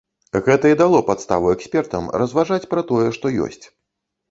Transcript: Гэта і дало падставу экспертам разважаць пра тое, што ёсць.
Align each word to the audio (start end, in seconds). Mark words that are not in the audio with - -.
Гэта 0.45 0.65
і 0.71 0.77
дало 0.79 1.01
падставу 1.09 1.51
экспертам 1.59 2.09
разважаць 2.23 2.69
пра 2.75 2.81
тое, 2.91 3.05
што 3.21 3.35
ёсць. 3.49 3.63